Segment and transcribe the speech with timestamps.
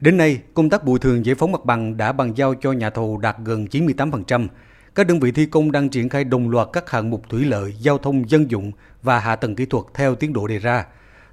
[0.00, 2.90] Đến nay, công tác bồi thường giải phóng mặt bằng đã bàn giao cho nhà
[2.90, 4.48] thầu đạt gần 98%.
[4.94, 7.74] Các đơn vị thi công đang triển khai đồng loạt các hạng mục thủy lợi,
[7.80, 8.72] giao thông dân dụng
[9.02, 10.86] và hạ tầng kỹ thuật theo tiến độ đề ra.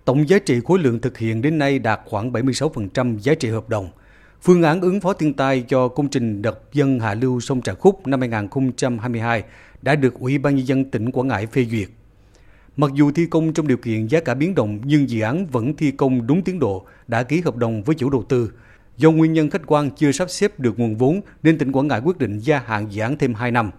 [0.05, 3.69] Tổng giá trị khối lượng thực hiện đến nay đạt khoảng 76% giá trị hợp
[3.69, 3.89] đồng.
[4.41, 7.73] Phương án ứng phó thiên tai cho công trình đập dân hạ lưu sông Trà
[7.73, 9.43] Khúc năm 2022
[9.81, 11.87] đã được Ủy ban Nhân dân tỉnh Quảng Ngãi phê duyệt.
[12.77, 15.75] Mặc dù thi công trong điều kiện giá cả biến động nhưng dự án vẫn
[15.75, 18.51] thi công đúng tiến độ, đã ký hợp đồng với chủ đầu tư.
[18.97, 21.99] Do nguyên nhân khách quan chưa sắp xếp được nguồn vốn nên tỉnh Quảng Ngãi
[21.99, 23.71] quyết định gia hạn dự án thêm 2 năm.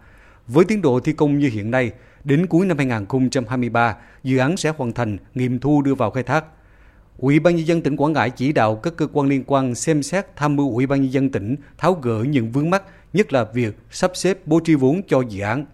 [0.46, 1.90] Với tiến độ thi công như hiện nay,
[2.24, 6.45] đến cuối năm 2023, dự án sẽ hoàn thành, nghiệm thu đưa vào khai thác.
[7.18, 10.02] Ủy ban nhân dân tỉnh Quảng Ngãi chỉ đạo các cơ quan liên quan xem
[10.02, 12.82] xét tham mưu Ủy ban nhân dân tỉnh tháo gỡ những vướng mắc,
[13.12, 15.66] nhất là việc sắp xếp bố trí vốn cho dự án.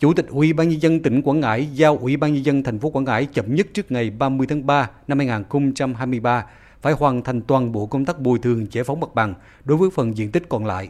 [0.00, 2.78] Chủ tịch Ủy ban nhân dân tỉnh Quảng Ngãi giao Ủy ban nhân dân thành
[2.78, 6.46] phố Quảng Ngãi chậm nhất trước ngày 30 tháng 3 năm 2023
[6.82, 9.90] phải hoàn thành toàn bộ công tác bồi thường giải phóng mặt bằng đối với
[9.94, 10.88] phần diện tích còn lại.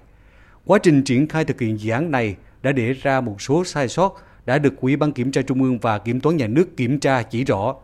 [0.64, 3.88] Quá trình triển khai thực hiện dự án này đã để ra một số sai
[3.88, 7.00] sót đã được Ủy ban Kiểm tra Trung ương và Kiểm toán Nhà nước kiểm
[7.00, 7.74] tra chỉ rõ.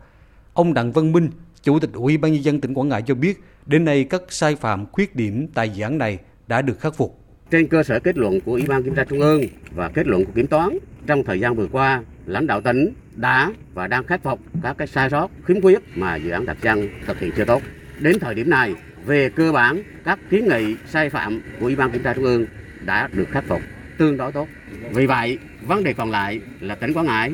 [0.54, 1.30] Ông Đặng Văn Minh,
[1.62, 4.56] Chủ tịch Ủy ban nhân dân tỉnh Quảng Ngãi cho biết, đến nay các sai
[4.56, 7.25] phạm khuyết điểm tại dự án này đã được khắc phục.
[7.50, 9.42] Trên cơ sở kết luận của Ủy ban Kiểm tra Trung ương
[9.74, 13.52] và kết luận của Kiểm toán, trong thời gian vừa qua, lãnh đạo tỉnh đã
[13.74, 16.88] và đang khắc phục các cái sai sót, khiếm khuyết mà dự án đặt chân
[17.06, 17.62] thực hiện chưa tốt.
[17.98, 18.74] Đến thời điểm này,
[19.04, 22.46] về cơ bản, các kiến nghị sai phạm của Ủy ban Kiểm tra Trung ương
[22.80, 23.62] đã được khắc phục
[23.98, 24.48] tương đối tốt.
[24.92, 27.32] Vì vậy, vấn đề còn lại là tỉnh Quảng Ngãi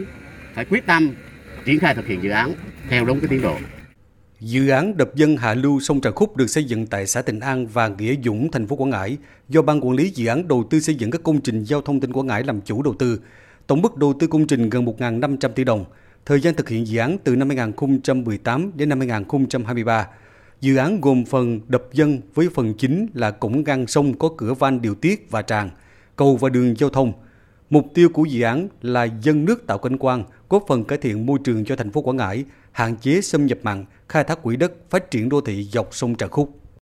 [0.54, 1.10] phải quyết tâm
[1.64, 2.52] triển khai thực hiện dự án
[2.88, 3.56] theo đúng cái tiến độ.
[4.44, 7.40] Dự án đập dân hạ lưu sông Trà Khúc được xây dựng tại xã Tịnh
[7.40, 9.16] An và Nghĩa Dũng, thành phố Quảng Ngãi,
[9.48, 12.00] do Ban Quản lý Dự án Đầu tư xây dựng các công trình giao thông
[12.00, 13.20] tỉnh Quảng Ngãi làm chủ đầu tư.
[13.66, 15.84] Tổng mức đầu tư công trình gần 1.500 tỷ đồng.
[16.26, 20.08] Thời gian thực hiện dự án từ năm 2018 đến năm 2023.
[20.60, 24.54] Dự án gồm phần đập dân với phần chính là cổng ngăn sông có cửa
[24.54, 25.70] van điều tiết và tràn,
[26.16, 27.12] cầu và đường giao thông.
[27.70, 31.26] Mục tiêu của dự án là dân nước tạo cảnh quan, góp phần cải thiện
[31.26, 34.56] môi trường cho thành phố Quảng Ngãi, hạn chế xâm nhập mặn, khai thác quỹ
[34.56, 36.61] đất, phát triển đô thị dọc sông Trà Khúc.